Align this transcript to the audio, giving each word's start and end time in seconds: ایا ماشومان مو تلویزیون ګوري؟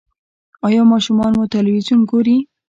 ایا 0.67 0.81
ماشومان 0.91 1.31
مو 1.37 1.43
تلویزیون 1.55 2.01
ګوري؟ 2.09 2.37